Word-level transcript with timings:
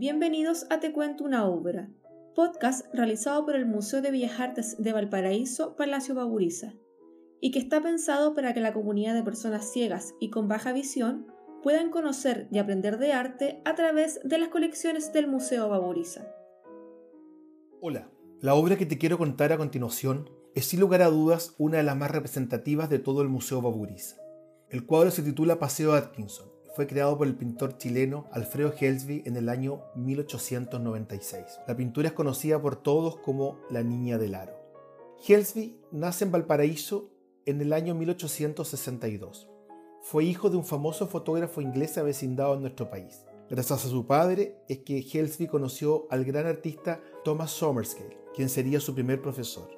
Bienvenidos 0.00 0.64
a 0.70 0.78
Te 0.78 0.92
Cuento 0.92 1.24
una 1.24 1.44
Obra, 1.48 1.90
podcast 2.36 2.86
realizado 2.94 3.44
por 3.44 3.56
el 3.56 3.66
Museo 3.66 4.00
de 4.00 4.12
Bellas 4.12 4.38
Artes 4.38 4.76
de 4.78 4.92
Valparaíso, 4.92 5.74
Palacio 5.74 6.14
Baburiza, 6.14 6.74
y 7.40 7.50
que 7.50 7.58
está 7.58 7.82
pensado 7.82 8.32
para 8.32 8.54
que 8.54 8.60
la 8.60 8.72
comunidad 8.72 9.14
de 9.14 9.24
personas 9.24 9.72
ciegas 9.72 10.14
y 10.20 10.30
con 10.30 10.46
baja 10.46 10.72
visión 10.72 11.26
puedan 11.64 11.90
conocer 11.90 12.46
y 12.52 12.58
aprender 12.58 12.98
de 12.98 13.12
arte 13.12 13.60
a 13.64 13.74
través 13.74 14.20
de 14.22 14.38
las 14.38 14.50
colecciones 14.50 15.12
del 15.12 15.26
Museo 15.26 15.68
Baburiza. 15.68 16.32
Hola, 17.80 18.08
la 18.40 18.54
obra 18.54 18.76
que 18.76 18.86
te 18.86 18.98
quiero 18.98 19.18
contar 19.18 19.52
a 19.52 19.58
continuación 19.58 20.30
es 20.54 20.66
sin 20.66 20.78
lugar 20.78 21.02
a 21.02 21.08
dudas 21.08 21.56
una 21.58 21.78
de 21.78 21.82
las 21.82 21.96
más 21.96 22.12
representativas 22.12 22.88
de 22.88 23.00
todo 23.00 23.20
el 23.22 23.28
Museo 23.28 23.60
Baburiza. 23.62 24.16
El 24.70 24.86
cuadro 24.86 25.10
se 25.10 25.24
titula 25.24 25.58
Paseo 25.58 25.94
Atkinson 25.94 26.56
fue 26.78 26.86
creado 26.86 27.18
por 27.18 27.26
el 27.26 27.34
pintor 27.34 27.76
chileno 27.76 28.26
Alfredo 28.30 28.70
Helsby 28.70 29.24
en 29.26 29.36
el 29.36 29.48
año 29.48 29.82
1896. 29.96 31.58
La 31.66 31.76
pintura 31.76 32.06
es 32.06 32.14
conocida 32.14 32.62
por 32.62 32.76
todos 32.76 33.16
como 33.16 33.58
La 33.68 33.82
Niña 33.82 34.16
del 34.16 34.36
Aro. 34.36 34.52
Helsby 35.24 35.76
nace 35.90 36.24
en 36.24 36.30
Valparaíso 36.30 37.10
en 37.46 37.60
el 37.60 37.72
año 37.72 37.96
1862. 37.96 39.50
Fue 40.02 40.22
hijo 40.22 40.50
de 40.50 40.56
un 40.56 40.64
famoso 40.64 41.08
fotógrafo 41.08 41.60
inglés 41.60 41.98
avecindado 41.98 42.54
en 42.54 42.60
nuestro 42.60 42.88
país. 42.88 43.24
Gracias 43.50 43.84
a 43.84 43.88
su 43.88 44.06
padre 44.06 44.62
es 44.68 44.78
que 44.78 45.02
Helsby 45.02 45.48
conoció 45.48 46.06
al 46.10 46.24
gran 46.24 46.46
artista 46.46 47.00
Thomas 47.24 47.50
Somerscale, 47.50 48.16
quien 48.36 48.48
sería 48.48 48.78
su 48.78 48.94
primer 48.94 49.20
profesor. 49.20 49.68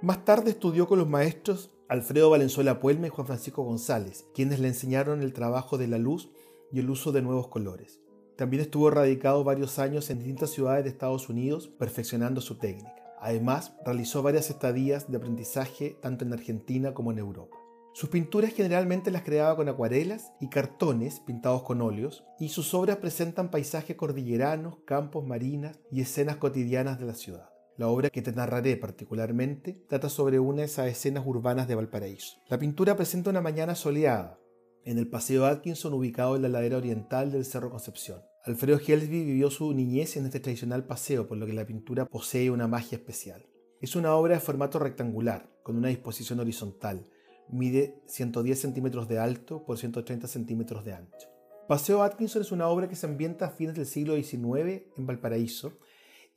Más 0.00 0.24
tarde 0.24 0.50
estudió 0.50 0.88
con 0.88 0.98
los 0.98 1.08
maestros 1.08 1.70
Alfredo 1.92 2.30
Valenzuela 2.30 2.80
Puelme 2.80 3.08
y 3.08 3.10
Juan 3.10 3.26
Francisco 3.26 3.64
González, 3.64 4.24
quienes 4.34 4.60
le 4.60 4.68
enseñaron 4.68 5.20
el 5.20 5.34
trabajo 5.34 5.76
de 5.76 5.88
la 5.88 5.98
luz 5.98 6.30
y 6.72 6.78
el 6.78 6.88
uso 6.88 7.12
de 7.12 7.20
nuevos 7.20 7.48
colores. 7.48 8.00
También 8.34 8.62
estuvo 8.62 8.90
radicado 8.90 9.44
varios 9.44 9.78
años 9.78 10.08
en 10.08 10.16
distintas 10.16 10.48
ciudades 10.48 10.84
de 10.84 10.88
Estados 10.88 11.28
Unidos 11.28 11.68
perfeccionando 11.68 12.40
su 12.40 12.56
técnica. 12.56 12.94
Además, 13.20 13.74
realizó 13.84 14.22
varias 14.22 14.48
estadías 14.48 15.10
de 15.10 15.18
aprendizaje 15.18 15.98
tanto 16.00 16.24
en 16.24 16.32
Argentina 16.32 16.94
como 16.94 17.12
en 17.12 17.18
Europa. 17.18 17.58
Sus 17.92 18.08
pinturas 18.08 18.54
generalmente 18.54 19.10
las 19.10 19.22
creaba 19.22 19.54
con 19.54 19.68
acuarelas 19.68 20.32
y 20.40 20.48
cartones 20.48 21.20
pintados 21.20 21.62
con 21.62 21.82
óleos, 21.82 22.24
y 22.40 22.48
sus 22.48 22.72
obras 22.72 22.96
presentan 22.96 23.50
paisajes 23.50 23.96
cordilleranos, 23.96 24.78
campos, 24.86 25.26
marinas 25.26 25.78
y 25.90 26.00
escenas 26.00 26.36
cotidianas 26.36 26.98
de 26.98 27.04
la 27.04 27.14
ciudad. 27.14 27.51
La 27.78 27.88
obra 27.88 28.10
que 28.10 28.20
te 28.20 28.32
narraré 28.32 28.76
particularmente 28.76 29.84
trata 29.88 30.10
sobre 30.10 30.38
una 30.38 30.60
de 30.60 30.66
esas 30.66 30.88
escenas 30.88 31.24
urbanas 31.26 31.66
de 31.68 31.74
Valparaíso. 31.74 32.36
La 32.48 32.58
pintura 32.58 32.96
presenta 32.96 33.30
una 33.30 33.40
mañana 33.40 33.74
soleada 33.74 34.38
en 34.84 34.98
el 34.98 35.08
Paseo 35.08 35.46
Atkinson 35.46 35.94
ubicado 35.94 36.36
en 36.36 36.42
la 36.42 36.48
ladera 36.50 36.76
oriental 36.76 37.32
del 37.32 37.46
Cerro 37.46 37.70
Concepción. 37.70 38.20
Alfredo 38.44 38.78
Helsby 38.78 39.24
vivió 39.24 39.50
su 39.50 39.72
niñez 39.72 40.16
en 40.16 40.26
este 40.26 40.40
tradicional 40.40 40.84
paseo, 40.84 41.26
por 41.26 41.38
lo 41.38 41.46
que 41.46 41.54
la 41.54 41.64
pintura 41.64 42.04
posee 42.04 42.50
una 42.50 42.66
magia 42.66 42.98
especial. 42.98 43.46
Es 43.80 43.96
una 43.96 44.14
obra 44.16 44.34
de 44.34 44.40
formato 44.40 44.78
rectangular, 44.78 45.48
con 45.62 45.76
una 45.76 45.88
disposición 45.88 46.40
horizontal. 46.40 47.08
Mide 47.48 48.02
110 48.06 48.60
centímetros 48.60 49.08
de 49.08 49.18
alto 49.18 49.64
por 49.64 49.78
130 49.78 50.26
centímetros 50.28 50.84
de 50.84 50.92
ancho. 50.92 51.28
Paseo 51.68 52.02
Atkinson 52.02 52.42
es 52.42 52.52
una 52.52 52.68
obra 52.68 52.88
que 52.88 52.96
se 52.96 53.06
ambienta 53.06 53.46
a 53.46 53.50
fines 53.50 53.76
del 53.76 53.86
siglo 53.86 54.14
XIX 54.16 54.82
en 54.96 55.06
Valparaíso 55.06 55.78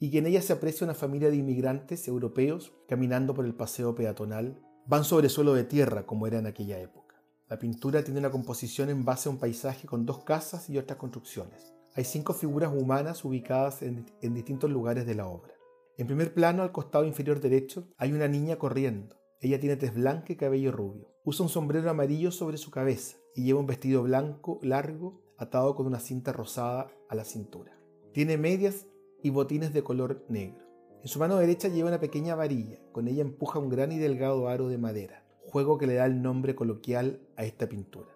y 0.09 0.17
en 0.17 0.27
ella 0.27 0.41
se 0.41 0.53
aprecia 0.53 0.85
una 0.85 0.93
familia 0.93 1.29
de 1.29 1.37
inmigrantes 1.37 2.07
europeos 2.07 2.73
caminando 2.87 3.33
por 3.33 3.45
el 3.45 3.55
paseo 3.55 3.95
peatonal. 3.95 4.61
Van 4.85 5.03
sobre 5.03 5.29
suelo 5.29 5.53
de 5.53 5.63
tierra 5.63 6.05
como 6.05 6.27
era 6.27 6.37
en 6.37 6.45
aquella 6.45 6.79
época. 6.79 7.15
La 7.47 7.57
pintura 7.57 8.03
tiene 8.03 8.19
una 8.19 8.29
composición 8.29 8.89
en 8.89 9.03
base 9.03 9.29
a 9.29 9.31
un 9.31 9.39
paisaje 9.39 9.87
con 9.87 10.05
dos 10.05 10.23
casas 10.23 10.69
y 10.69 10.77
otras 10.77 10.99
construcciones. 10.99 11.73
Hay 11.95 12.03
cinco 12.03 12.33
figuras 12.33 12.71
humanas 12.71 13.25
ubicadas 13.25 13.81
en, 13.81 14.05
en 14.21 14.33
distintos 14.33 14.69
lugares 14.69 15.05
de 15.05 15.15
la 15.15 15.27
obra. 15.27 15.53
En 15.97 16.07
primer 16.07 16.33
plano, 16.33 16.61
al 16.61 16.71
costado 16.71 17.05
inferior 17.05 17.39
derecho, 17.39 17.87
hay 17.97 18.11
una 18.11 18.27
niña 18.27 18.57
corriendo. 18.57 19.15
Ella 19.39 19.59
tiene 19.59 19.75
tez 19.75 19.93
blanca 19.93 20.33
y 20.33 20.35
cabello 20.35 20.71
rubio. 20.71 21.15
Usa 21.23 21.43
un 21.43 21.49
sombrero 21.49 21.89
amarillo 21.89 22.31
sobre 22.31 22.57
su 22.57 22.69
cabeza 22.69 23.17
y 23.33 23.43
lleva 23.43 23.59
un 23.59 23.65
vestido 23.65 24.03
blanco 24.03 24.59
largo 24.61 25.21
atado 25.37 25.75
con 25.75 25.87
una 25.87 25.99
cinta 25.99 26.31
rosada 26.31 26.91
a 27.09 27.15
la 27.15 27.25
cintura. 27.25 27.79
Tiene 28.13 28.37
medias 28.37 28.85
y 29.25 29.31
botines 29.31 29.73
de 29.73 29.83
color 29.83 30.23
negro. 30.29 30.67
En 31.01 31.07
su 31.07 31.17
mano 31.17 31.37
derecha 31.37 31.67
lleva 31.67 31.89
una 31.89 31.99
pequeña 31.99 32.35
varilla, 32.35 32.77
con 32.91 33.07
ella 33.07 33.23
empuja 33.23 33.57
un 33.57 33.69
gran 33.69 33.91
y 33.91 33.97
delgado 33.97 34.47
aro 34.47 34.67
de 34.67 34.77
madera, 34.77 35.25
juego 35.47 35.79
que 35.79 35.87
le 35.87 35.95
da 35.95 36.05
el 36.05 36.21
nombre 36.21 36.53
coloquial 36.53 37.21
a 37.35 37.43
esta 37.43 37.67
pintura. 37.67 38.11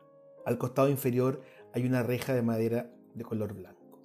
Al 0.45 0.59
costado 0.59 0.87
inferior 0.87 1.41
hay 1.73 1.87
una 1.87 2.03
reja 2.03 2.35
de 2.35 2.43
madera 2.43 2.91
de 3.15 3.23
color 3.23 3.55
blanco. 3.55 3.99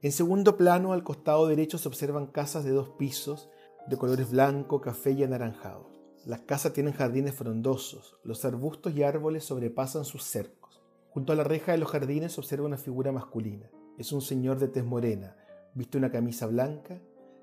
En 0.00 0.12
segundo 0.12 0.56
plano, 0.56 0.92
al 0.92 1.02
costado 1.02 1.48
derecho 1.48 1.76
se 1.76 1.88
observan 1.88 2.28
casas 2.28 2.62
de 2.62 2.70
dos 2.70 2.90
pisos 2.90 3.50
de 3.88 3.96
colores 3.96 4.30
blanco, 4.30 4.80
café 4.80 5.10
y 5.10 5.24
anaranjado. 5.24 5.90
Las 6.24 6.42
casas 6.42 6.72
tienen 6.72 6.92
jardines 6.92 7.34
frondosos, 7.34 8.20
los 8.22 8.44
arbustos 8.44 8.94
y 8.94 9.02
árboles 9.02 9.44
sobrepasan 9.44 10.04
sus 10.04 10.22
cercos. 10.22 10.84
Junto 11.10 11.32
a 11.32 11.36
la 11.36 11.42
reja 11.42 11.72
de 11.72 11.78
los 11.78 11.90
jardines 11.90 12.34
se 12.34 12.40
observa 12.40 12.64
una 12.64 12.78
figura 12.78 13.10
masculina. 13.10 13.68
Es 13.98 14.12
un 14.12 14.22
señor 14.22 14.60
de 14.60 14.68
tez 14.68 14.84
morena, 14.84 15.36
Viste 15.74 15.98
una 15.98 16.12
camisa 16.12 16.46
blanca, 16.46 17.00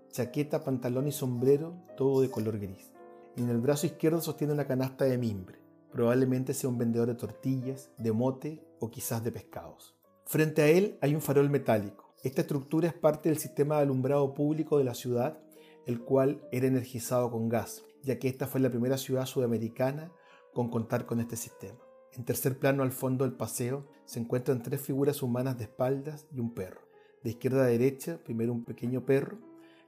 chaqueta, 0.09 0.64
pantalón 0.64 1.06
y 1.06 1.12
sombrero, 1.12 1.74
todo 1.97 2.22
de 2.22 2.31
color 2.31 2.59
gris. 2.59 2.92
En 3.36 3.50
el 3.50 3.59
brazo 3.59 3.88
izquierdo 3.88 4.22
sostiene 4.22 4.53
una 4.53 4.68
canasta 4.68 5.03
de 5.03 5.18
mimbre. 5.18 5.59
Probablemente 5.92 6.53
sea 6.53 6.70
un 6.70 6.78
vendedor 6.78 7.09
de 7.09 7.16
tortillas, 7.16 7.91
de 7.97 8.14
mote 8.14 8.66
o 8.80 8.90
quizás 8.90 9.22
de 9.24 9.34
pescados. 9.34 9.97
Frente 10.25 10.62
a 10.62 10.68
él 10.68 10.97
hay 11.02 11.14
un 11.14 11.20
farol 11.20 11.50
metálico. 11.50 12.16
Esta 12.24 12.40
estructura 12.40 12.88
es 12.88 12.94
parte 12.94 13.28
del 13.28 13.38
sistema 13.38 13.75
de 13.75 13.81
alumbrado 13.81 14.34
público 14.34 14.78
de 14.78 14.86
la 14.86 14.94
ciudad, 14.94 15.38
el 15.86 16.00
cual 16.02 16.47
era 16.53 16.68
energizado 16.68 17.31
con 17.31 17.50
gas, 17.50 17.84
ya 18.02 18.18
que 18.18 18.30
esta 18.30 18.47
fue 18.47 18.62
la 18.62 18.70
primera 18.70 18.97
ciudad 18.97 19.25
sudamericana 19.25 20.09
con 20.53 20.70
contar 20.70 21.06
con 21.06 21.20
este 21.20 21.36
sistema. 21.36 21.80
En 22.14 22.24
tercer 22.24 22.59
plano 22.59 22.84
al 22.84 22.94
fondo 22.94 23.25
del 23.25 23.34
paseo 23.34 23.88
se 24.06 24.22
encuentran 24.22 24.64
tres 24.64 24.80
figuras 24.80 25.22
humanas 25.22 25.58
de 25.58 25.66
espaldas 25.66 26.28
y 26.31 26.40
un 26.40 26.53
perro. 26.53 26.91
De 27.24 27.30
izquierda 27.30 27.64
a 27.64 27.68
derecha, 27.68 28.20
primero 28.24 28.52
un 28.52 28.66
pequeño 28.66 29.06
perro, 29.06 29.38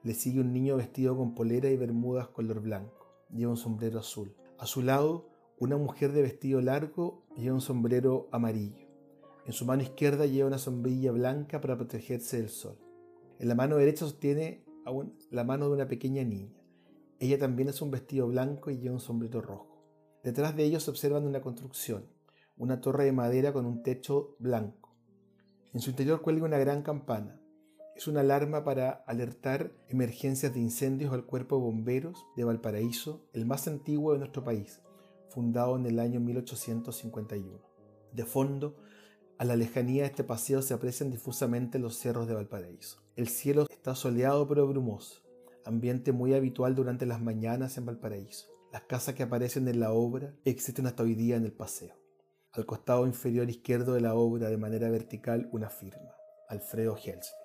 le 0.04 0.14
sigue 0.14 0.42
un 0.42 0.54
niño 0.54 0.76
vestido 0.78 1.18
con 1.18 1.34
polera 1.34 1.70
y 1.70 1.78
bermudas 1.78 2.28
color 2.28 2.60
blanco. 2.62 3.08
Lleva 3.32 3.52
un 3.52 3.58
sombrero 3.58 4.00
azul. 4.00 4.36
A 4.60 4.68
su 4.68 4.82
lado, 4.82 5.30
una 5.58 5.78
mujer 5.78 6.12
de 6.12 6.22
vestido 6.22 6.62
largo 6.62 7.24
lleva 7.36 7.56
un 7.56 7.62
sombrero 7.62 8.28
amarillo. 8.32 8.88
En 9.46 9.54
su 9.54 9.66
mano 9.66 9.82
izquierda 9.82 10.26
lleva 10.26 10.48
una 10.48 10.58
sombrilla 10.58 11.12
blanca 11.12 11.60
para 11.60 11.76
protegerse 11.76 12.38
del 12.38 12.50
sol. 12.50 12.78
En 13.40 13.48
la 13.48 13.56
mano 13.56 13.78
derecha 13.78 14.06
sostiene 14.06 14.64
aún 14.86 15.18
la 15.32 15.44
mano 15.44 15.68
de 15.68 15.74
una 15.74 15.88
pequeña 15.88 16.24
niña. 16.24 16.62
Ella 17.20 17.40
también 17.40 17.70
es 17.70 17.82
un 17.82 17.90
vestido 17.90 18.28
blanco 18.28 18.70
y 18.70 18.78
lleva 18.78 18.96
un 18.96 19.00
sombrero 19.00 19.42
rojo. 19.42 19.82
Detrás 20.24 20.56
de 20.56 20.66
ellos 20.66 20.84
se 20.84 20.92
observan 20.92 21.26
una 21.26 21.42
construcción, 21.42 22.06
una 22.58 22.80
torre 22.80 23.06
de 23.06 23.12
madera 23.12 23.54
con 23.54 23.66
un 23.66 23.82
techo 23.84 24.36
blanco. 24.40 24.93
En 25.74 25.82
su 25.82 25.90
interior 25.90 26.22
cuelga 26.22 26.46
una 26.46 26.60
gran 26.60 26.84
campana. 26.84 27.40
Es 27.96 28.08
una 28.08 28.20
alarma 28.20 28.64
para 28.64 28.92
alertar 29.08 29.72
emergencias 29.90 30.54
de 30.54 30.60
incendios 30.60 31.12
al 31.12 31.26
Cuerpo 31.26 31.56
de 31.56 31.64
Bomberos 31.64 32.28
de 32.36 32.44
Valparaíso, 32.44 33.26
el 33.34 33.48
más 33.48 33.68
antiguo 33.68 34.14
de 34.14 34.20
nuestro 34.20 34.44
país, 34.44 34.82
fundado 35.30 35.76
en 35.76 35.88
el 35.88 36.00
año 36.00 36.20
1851. 36.20 37.60
De 38.12 38.24
fondo, 38.24 38.76
a 39.40 39.46
la 39.46 39.56
lejanía 39.56 40.04
de 40.04 40.10
este 40.10 40.24
paseo 40.24 40.62
se 40.62 40.76
aprecian 40.76 41.10
difusamente 41.10 41.80
los 41.80 41.98
cerros 41.98 42.28
de 42.28 42.36
Valparaíso. 42.36 43.02
El 43.16 43.28
cielo 43.28 43.66
está 43.68 43.96
soleado 43.96 44.48
pero 44.48 44.68
brumoso, 44.68 45.24
ambiente 45.66 46.12
muy 46.12 46.36
habitual 46.36 46.76
durante 46.76 47.08
las 47.08 47.20
mañanas 47.20 47.80
en 47.80 47.88
Valparaíso. 47.88 48.48
Las 48.72 48.84
casas 48.84 49.16
que 49.16 49.24
aparecen 49.24 49.68
en 49.68 49.80
la 49.80 49.92
obra 49.92 50.36
existen 50.46 50.86
hasta 50.86 51.02
hoy 51.02 51.16
día 51.16 51.36
en 51.36 51.46
el 51.46 51.54
paseo. 51.54 52.03
Al 52.56 52.68
costado 52.68 53.08
inferior 53.08 53.50
izquierdo 53.50 53.94
de 53.94 54.02
la 54.02 54.14
obra, 54.14 54.50
de 54.50 54.58
manera 54.58 54.88
vertical, 54.92 55.50
una 55.52 55.70
firma. 55.70 56.16
Alfredo 56.48 56.96
Helsby. 56.96 57.36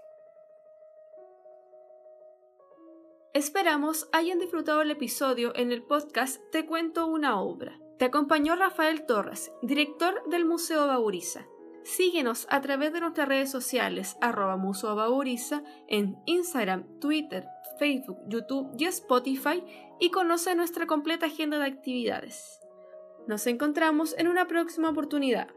Esperamos 3.33 4.09
hayan 4.13 4.39
disfrutado 4.39 4.83
el 4.83 4.91
episodio 4.91 5.57
en 5.57 5.73
el 5.73 5.83
podcast 5.83 6.43
Te 6.53 6.67
cuento 6.67 7.07
una 7.07 7.41
obra. 7.41 7.79
Te 7.99 8.05
acompañó 8.05 8.55
Rafael 8.55 9.07
Torres, 9.07 9.51
director 9.63 10.29
del 10.29 10.45
Museo 10.45 10.87
Bauriza. 10.87 11.47
Síguenos 11.85 12.47
a 12.51 12.61
través 12.61 12.93
de 12.93 13.01
nuestras 13.01 13.29
redes 13.29 13.51
sociales 13.51 14.19
arroba 14.21 14.59
Museo 14.59 14.95
Bauriza 14.95 15.63
en 15.87 16.19
Instagram, 16.27 16.99
Twitter, 17.01 17.47
Facebook, 17.79 18.19
YouTube 18.27 18.75
y 18.77 18.85
Spotify 18.85 19.65
y 20.01 20.11
conoce 20.11 20.55
nuestra 20.55 20.87
completa 20.87 21.27
agenda 21.27 21.59
de 21.59 21.65
actividades. 21.65 22.61
Nos 23.29 23.47
encontramos 23.47 24.15
en 24.17 24.27
una 24.27 24.47
próxima 24.49 24.89
oportunidad. 24.89 25.49